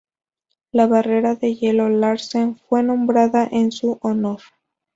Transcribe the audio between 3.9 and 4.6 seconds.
honor.